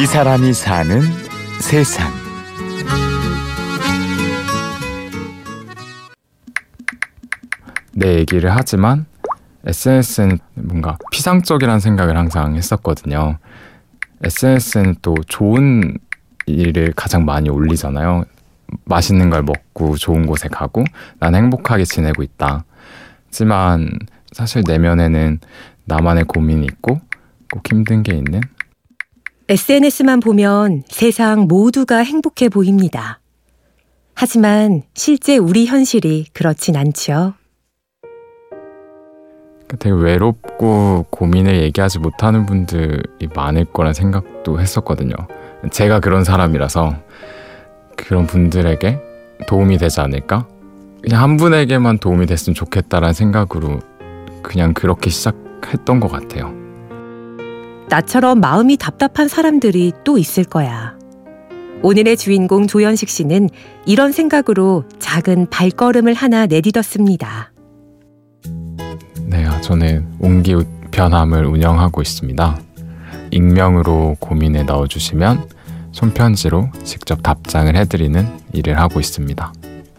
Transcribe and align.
이 0.00 0.06
사람이 0.06 0.54
사는 0.54 1.02
세상. 1.60 2.10
내 7.92 8.14
얘기를 8.14 8.50
하지만 8.50 9.04
SNS는 9.66 10.38
뭔가 10.54 10.96
피상적이라는 11.10 11.80
생각을 11.80 12.16
항상 12.16 12.56
했었거든요. 12.56 13.36
SNS는 14.22 14.96
또 15.02 15.16
좋은 15.28 15.98
일을 16.46 16.94
가장 16.96 17.26
많이 17.26 17.50
올리잖아요. 17.50 18.24
맛있는 18.86 19.28
걸 19.28 19.42
먹고 19.42 19.98
좋은 19.98 20.24
곳에 20.24 20.48
가고 20.48 20.82
난 21.18 21.34
행복하게 21.34 21.84
지내고 21.84 22.22
있다. 22.22 22.64
하지만 23.26 23.90
사실 24.32 24.62
내면에는 24.66 25.40
나만의 25.84 26.24
고민이 26.24 26.64
있고 26.64 27.02
꼭 27.52 27.70
힘든 27.70 28.02
게 28.02 28.16
있는 28.16 28.40
SNS만 29.50 30.20
보면 30.20 30.84
세상 30.86 31.48
모두가 31.48 31.96
행복해 32.04 32.48
보입니다. 32.48 33.18
하지만 34.14 34.82
실제 34.94 35.38
우리 35.38 35.66
현실이 35.66 36.26
그렇진 36.32 36.76
않죠. 36.76 37.34
되게 39.66 39.90
외롭고 39.90 41.06
고민을 41.10 41.62
얘기하지 41.62 41.98
못하는 41.98 42.46
분들이 42.46 43.28
많을 43.34 43.64
거란 43.64 43.92
생각도 43.92 44.60
했었거든요. 44.60 45.14
제가 45.72 45.98
그런 45.98 46.22
사람이라서 46.22 46.94
그런 47.96 48.28
분들에게 48.28 49.00
도움이 49.48 49.78
되지 49.78 50.00
않을까? 50.00 50.46
그냥 51.02 51.22
한 51.22 51.36
분에게만 51.36 51.98
도움이 51.98 52.26
됐으면 52.26 52.54
좋겠다라는 52.54 53.14
생각으로 53.14 53.80
그냥 54.42 54.74
그렇게 54.74 55.10
시작했던 55.10 55.98
것 55.98 56.06
같아요. 56.06 56.59
나처럼 57.90 58.38
마음이 58.38 58.76
답답한 58.76 59.26
사람들이 59.26 59.92
또 60.04 60.16
있을 60.16 60.44
거야. 60.44 60.94
오늘의 61.82 62.16
주인공 62.16 62.68
조현식 62.68 63.08
씨는 63.08 63.48
이런 63.84 64.12
생각으로 64.12 64.84
작은 65.00 65.50
발걸음을 65.50 66.14
하나 66.14 66.46
내딛었습니다. 66.46 67.52
네, 69.26 69.60
저는 69.60 70.06
온기 70.20 70.54
변함을 70.92 71.44
운영하고 71.46 72.00
있습니다. 72.00 72.60
익명으로 73.32 74.16
고민에 74.20 74.62
넣어주시면 74.62 75.48
손편지로 75.90 76.68
직접 76.84 77.24
답장을 77.24 77.74
해드리는 77.74 78.24
일을 78.52 78.78
하고 78.78 79.00
있습니다. 79.00 79.52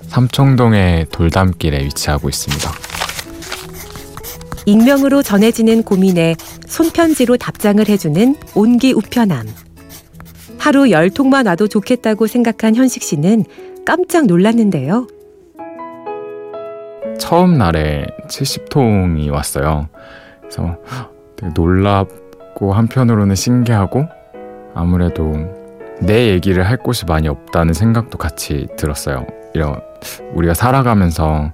삼청동의 0.04 1.08
돌담길에 1.12 1.84
위치하고 1.84 2.30
있습니다. 2.30 2.72
익명으로 4.66 5.24
전해지는 5.24 5.84
고민에 5.84 6.36
손편지로 6.72 7.36
답장을 7.36 7.86
해주는 7.88 8.36
온기 8.56 8.94
우편함. 8.94 9.46
하루 10.58 10.90
열 10.90 11.10
통만 11.10 11.46
와도 11.46 11.68
좋겠다고 11.68 12.28
생각한 12.28 12.76
현식 12.76 13.04
씨는 13.04 13.44
깜짝 13.86 14.26
놀랐는데요. 14.26 15.06
처음 17.20 17.58
날에 17.58 18.08
70통이 18.30 19.30
왔어요. 19.30 19.90
그래서 20.40 20.78
되게 21.36 21.52
놀랍고 21.54 22.74
한편으로는 22.74 23.36
신기하고 23.36 24.06
아무래도 24.74 25.34
내 26.00 26.30
얘기를 26.30 26.64
할 26.64 26.78
곳이 26.78 27.06
많이 27.06 27.28
없다는 27.28 27.74
생각도 27.74 28.18
같이 28.18 28.68
들었어요. 28.78 29.28
이런 29.54 29.82
우리가 30.34 30.54
살아가면서 30.54 31.52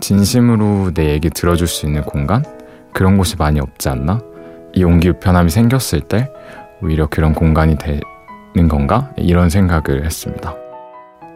진심으로 0.00 0.92
내 0.94 1.10
얘기 1.10 1.28
들어줄 1.28 1.66
수 1.66 1.84
있는 1.84 2.02
공간 2.02 2.42
그런 2.94 3.18
곳이 3.18 3.36
많이 3.36 3.60
없지 3.60 3.90
않나? 3.90 4.20
이 4.76 4.82
용기 4.82 5.08
우편함이 5.08 5.50
생겼을 5.50 6.02
때 6.02 6.30
오히려 6.82 7.06
그런 7.06 7.32
공간이 7.32 7.76
되는 7.78 8.68
건가? 8.68 9.10
이런 9.16 9.48
생각을 9.48 10.04
했습니다. 10.04 10.54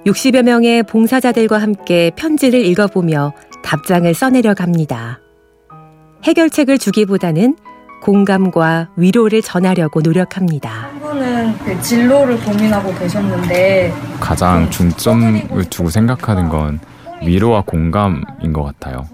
60여 0.05 0.43
명의 0.43 0.83
봉사자들과 0.83 1.59
함께 1.59 2.11
편지를 2.17 2.65
읽어보며 2.67 3.33
답장을 3.65 4.13
써내려 4.13 4.53
갑니다. 4.55 5.21
해결책을 6.25 6.79
주기보다는 6.79 7.57
공감과 8.03 8.91
위로를 8.97 9.41
전하려고 9.41 10.03
노력합니다. 10.03 10.71
한 10.71 11.01
분은 11.01 11.59
그 11.59 11.81
진로를 11.81 12.39
고민하고 12.41 12.95
계셨는데 12.95 13.93
가장 14.21 14.69
중점을 14.71 15.65
두고 15.71 15.89
생각하는 15.89 16.51
건 16.51 16.79
위로와 17.23 17.63
공감인 17.67 18.53
것 18.53 18.65
같아요. 18.65 19.07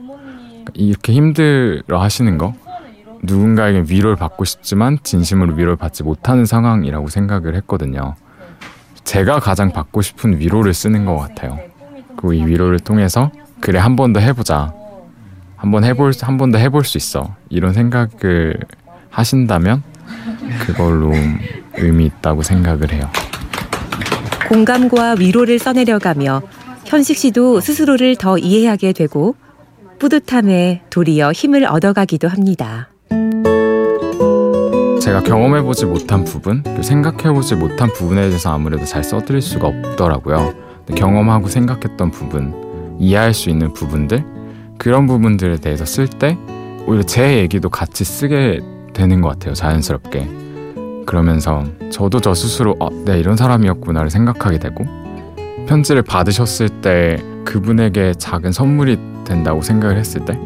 이렇게 0.74 1.12
힘들어 1.12 2.00
하시는 2.00 2.38
거 2.38 2.54
누군가에게 3.22 3.84
위로를 3.88 4.16
받고 4.16 4.44
싶지만 4.44 4.98
진심으로 5.02 5.54
위로를 5.54 5.76
받지 5.76 6.02
못하는 6.02 6.44
상황이라고 6.46 7.08
생각을 7.08 7.54
했거든요. 7.56 8.14
제가 9.04 9.40
가장 9.40 9.72
받고 9.72 10.02
싶은 10.02 10.38
위로를 10.38 10.74
쓰는 10.74 11.04
것 11.04 11.16
같아요. 11.16 11.58
그리고 12.16 12.32
이 12.32 12.44
위로를 12.44 12.78
통해서 12.80 13.30
그래 13.60 13.78
한 13.78 13.96
번 13.96 14.12
더 14.12 14.20
해보자. 14.20 14.72
한 15.56 15.70
번 15.70 15.84
해볼 15.84 16.12
한 16.22 16.36
번 16.36 16.50
더 16.50 16.58
해볼 16.58 16.84
수 16.84 16.98
있어. 16.98 17.34
이런 17.48 17.72
생각을 17.72 18.58
하신다면 19.10 19.82
그걸로 20.66 21.12
의미 21.76 22.06
있다고 22.06 22.42
생각을 22.42 22.92
해요. 22.92 23.08
공감과 24.48 25.16
위로를 25.18 25.58
써내려가며 25.58 26.42
현식 26.84 27.16
씨도 27.16 27.60
스스로를 27.60 28.16
더 28.16 28.38
이해하게 28.38 28.92
되고 28.92 29.34
뿌듯함에 29.98 30.82
도리어 30.90 31.32
힘을 31.32 31.64
얻어가기도 31.64 32.28
합니다. 32.28 32.88
제가 35.06 35.22
경험해보지 35.22 35.86
못한 35.86 36.24
부분, 36.24 36.64
생각해보지 36.82 37.54
못한 37.54 37.92
부분에 37.92 38.22
대해서 38.22 38.52
아무래도 38.52 38.84
잘 38.84 39.04
써드릴 39.04 39.40
수가 39.40 39.68
없더라고요. 39.68 40.52
경험하고 40.96 41.46
생각했던 41.46 42.10
부분, 42.10 42.96
이해할 42.98 43.32
수 43.32 43.48
있는 43.48 43.72
부분들, 43.72 44.24
그런 44.78 45.06
부분들에 45.06 45.58
대해서 45.58 45.84
쓸 45.84 46.08
때 46.08 46.36
오히려 46.88 47.04
제 47.04 47.38
얘기도 47.38 47.68
같이 47.70 48.02
쓰게 48.02 48.58
되는 48.94 49.20
것 49.20 49.28
같아요. 49.28 49.54
자연스럽게. 49.54 50.28
그러면서 51.06 51.62
저도 51.90 52.20
저 52.20 52.34
스스로 52.34 52.74
어, 52.80 52.88
네, 53.04 53.20
이런 53.20 53.36
사람이었구나를 53.36 54.10
생각하게 54.10 54.58
되고 54.58 54.84
편지를 55.68 56.02
받으셨을 56.02 56.68
때 56.80 57.22
그분에게 57.44 58.14
작은 58.18 58.50
선물이 58.50 58.98
된다고 59.24 59.62
생각을 59.62 59.98
했을 59.98 60.24
때 60.24 60.36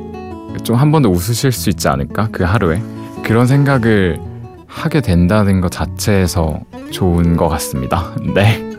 좀 0.65 0.77
한 0.77 0.91
번 0.91 1.01
더 1.01 1.09
웃으실 1.09 1.51
수 1.51 1.71
있지 1.71 1.89
않을까? 1.89 2.29
그 2.31 2.43
하루에. 2.43 2.83
그런 3.25 3.47
생각을 3.47 4.21
하게 4.71 5.01
된다는 5.01 5.61
것 5.61 5.71
자체에서 5.73 6.61
좋은 6.93 7.37
것 7.37 7.49
같습니다. 7.49 8.15
네. 8.35 8.71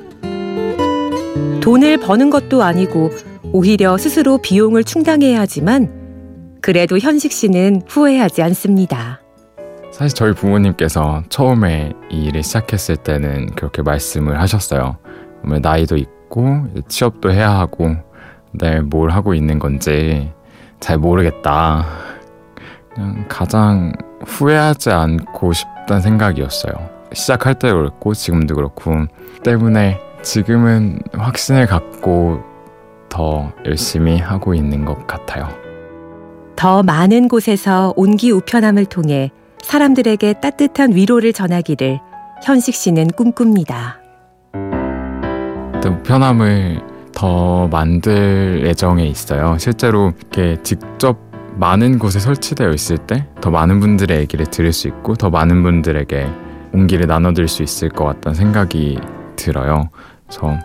돈을 1.59 1.97
버는 1.97 2.29
것도 2.29 2.63
아니고 2.63 3.12
오히려 3.52 3.97
스스로 3.97 4.38
비용을 4.38 4.84
충당해야 4.84 5.41
하지만 5.41 6.57
그래도 6.62 6.97
현식 6.97 7.31
씨는 7.31 7.84
후회하지 7.88 8.41
않습니다. 8.41 9.19
사실 9.91 10.16
저희 10.16 10.34
부모님께서 10.34 11.24
처음에 11.28 11.91
이 12.09 12.25
일을 12.25 12.41
시작했을 12.44 12.96
때는 12.96 13.47
그렇게 13.56 13.81
말씀을 13.81 14.40
하셨어요. 14.40 14.97
나이도 15.44 15.97
있고 15.97 16.63
취업도 16.88 17.31
해야 17.31 17.51
하고 17.51 17.96
네, 18.53 18.80
뭘 18.80 19.09
하고 19.09 19.34
있는 19.34 19.59
건지 19.59 20.31
잘 20.80 20.97
모르겠다. 20.97 21.85
그냥 22.94 23.25
가장 23.28 23.94
후회하지 24.25 24.91
않고 24.91 25.53
싶 25.53 25.68
다는 25.88 26.02
생각이었어요. 26.02 26.74
시작할 27.14 27.56
때도 27.56 27.75
그렇고 27.75 28.14
지금도 28.14 28.56
그렇고 28.56 29.06
때문에 29.44 30.00
지금은 30.22 31.00
확신을 31.14 31.68
갖고 31.68 32.42
더 33.09 33.52
열심히 33.66 34.18
하고 34.18 34.53
있는 34.53 34.86
것 34.86 35.06
같아요. 35.08 35.50
더 36.56 36.84
많은 36.84 37.28
곳에서 37.28 37.94
온기 37.96 38.31
우편함을 38.31 38.86
통해 38.86 39.31
사람들에게 39.64 40.34
따뜻한 40.42 40.95
위로를 40.95 41.33
전하기를 41.33 42.00
현식 42.44 42.75
씨는 42.75 43.07
꿈꿉니다. 43.10 44.00
우편함을 45.86 46.81
더 47.13 47.68
만들 47.68 48.63
예정에 48.66 49.06
있어요. 49.06 49.57
실제로 49.60 50.13
이렇게 50.19 50.62
직접 50.63 51.31
많은 51.56 52.00
곳에 52.00 52.19
설치되어 52.19 52.71
있을 52.71 52.98
때 52.98 53.25
더 53.42 53.50
많은 53.50 53.80
분들의 53.80 54.18
얘기를 54.19 54.45
들을 54.45 54.71
수 54.71 54.88
있고 54.88 55.15
더 55.15 55.30
많은 55.30 55.63
분들에게 55.63 56.27
온기를 56.74 57.07
나눠드릴 57.07 57.48
수 57.48 57.63
있을 57.63 57.89
것 57.89 58.06
같다는 58.06 58.36
생각이 58.36 59.00
들어요. 59.36 59.89
그래서 60.27 60.57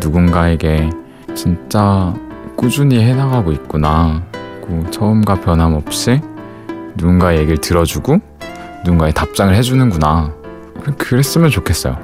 누군가에게 0.00 0.90
진짜 1.34 2.14
꾸준히 2.56 3.00
해나가고 3.00 3.52
있구나. 3.52 4.22
처음과 4.90 5.40
변함없이 5.40 6.20
누군가의 6.96 7.38
얘기를 7.38 7.58
들어주고 7.58 8.18
누군가의 8.84 9.14
답장을 9.14 9.54
해주는구나. 9.54 10.34
그랬으면 10.98 11.50
좋겠어요. 11.50 11.96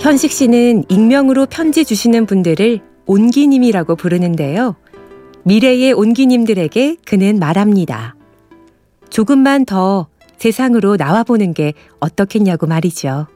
현식 0.00 0.30
씨는 0.32 0.84
익명으로 0.88 1.46
편지 1.46 1.84
주시는 1.84 2.26
분들을 2.26 2.80
온기님이라고 3.06 3.96
부르는데요. 3.96 4.76
미래의 5.44 5.92
온기님들에게 5.92 6.96
그는 7.06 7.38
말합니다. 7.38 8.14
조금만 9.10 9.64
더 9.64 10.06
세상으로 10.38 10.96
나와보는 10.96 11.54
게 11.54 11.74
어떻겠냐고 12.00 12.66
말이죠. 12.66 13.26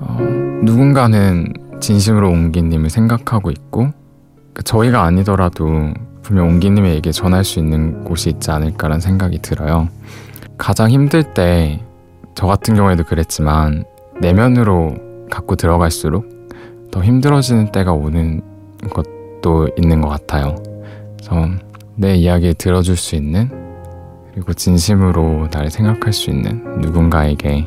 어, 0.00 0.18
누군가는 0.62 1.52
진심으로 1.80 2.28
옹기님을 2.30 2.90
생각하고 2.90 3.50
있고 3.50 3.90
그 4.52 4.62
저희가 4.62 5.02
아니더라도 5.02 5.92
분명 6.22 6.48
옹기님에게 6.48 7.12
전할 7.12 7.44
수 7.44 7.58
있는 7.58 8.04
곳이 8.04 8.30
있지 8.30 8.50
않을까라는 8.50 9.00
생각이 9.00 9.40
들어요. 9.42 9.88
가장 10.56 10.90
힘들 10.90 11.22
때 11.34 11.80
저 12.40 12.46
같은 12.46 12.74
경우에도 12.74 13.04
그랬지만 13.04 13.84
내면으로 14.20 14.94
갖고 15.30 15.56
들어갈수록 15.56 16.26
더 16.90 17.02
힘들어지는 17.02 17.70
때가 17.70 17.92
오는 17.92 18.40
것 18.90 19.04
도 19.40 19.68
있는 19.76 20.00
것 20.00 20.08
같아요. 20.08 20.56
그래서 21.16 21.48
내 21.96 22.14
이야기를 22.14 22.54
들어줄 22.54 22.96
수 22.96 23.14
있는 23.14 23.50
그리고 24.32 24.52
진심으로 24.52 25.48
나를 25.52 25.70
생각할 25.70 26.12
수 26.12 26.30
있는 26.30 26.80
누군가에게 26.80 27.64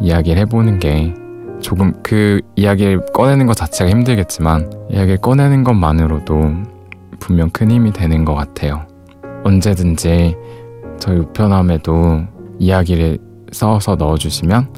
이야기를 0.00 0.38
해보는 0.42 0.78
게 0.78 1.14
조금 1.60 1.92
그 2.02 2.40
이야기를 2.54 3.06
꺼내는 3.12 3.46
것 3.46 3.54
자체가 3.54 3.90
힘들겠지만 3.90 4.70
이야기를 4.90 5.18
꺼내는 5.18 5.64
것만으로도 5.64 6.52
분명 7.18 7.50
큰 7.50 7.70
힘이 7.70 7.92
되는 7.92 8.24
것 8.24 8.34
같아요. 8.34 8.86
언제든지 9.44 10.36
저희 10.98 11.18
우편함에도 11.18 12.24
이야기를 12.58 13.18
써서 13.52 13.94
넣어주시면 13.96 14.68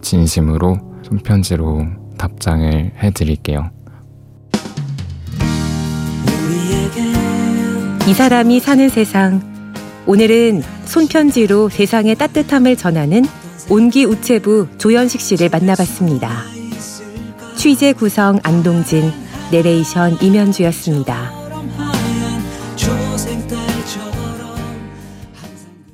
진심으로 0.00 0.76
손편지로 1.02 1.86
답장을 2.18 2.92
해드릴게요. 2.98 3.70
이 8.08 8.14
사람이 8.14 8.60
사는 8.60 8.88
세상. 8.88 9.42
오늘은 10.06 10.62
손편지로 10.86 11.68
세상의 11.68 12.14
따뜻함을 12.14 12.74
전하는 12.74 13.22
온기 13.68 14.06
우체부 14.06 14.66
조연식 14.78 15.20
씨를 15.20 15.50
만나봤습니다. 15.50 16.44
취재 17.54 17.92
구성 17.92 18.40
안동진, 18.44 19.12
내레이션 19.52 20.22
임현주였습니다. 20.22 21.32